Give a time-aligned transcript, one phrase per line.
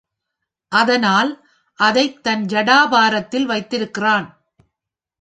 [0.71, 1.31] அதனால்
[1.79, 4.27] அதைத் தன் ஜடாபாரத்தில் வைத்திருக்கிறான்.